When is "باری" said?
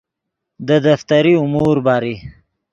1.85-2.15